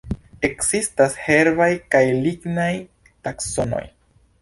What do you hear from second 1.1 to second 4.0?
herbaj kaj lignaj taksonoj.